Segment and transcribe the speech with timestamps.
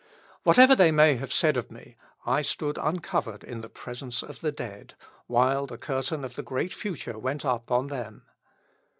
[0.41, 1.95] Whatever they may have said of me,
[2.25, 4.95] I stood uncovered in the presence of the dead,
[5.27, 8.23] while the curtain of the great future went up on them.